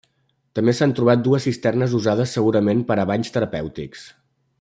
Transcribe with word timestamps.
També 0.59 0.73
s'han 0.77 0.95
trobat 0.99 1.21
dues 1.27 1.45
cisternes 1.47 1.93
usades 1.99 2.33
segurament 2.39 2.81
per 2.89 2.97
a 3.03 3.07
banys 3.11 3.35
terapèutics. 3.37 4.09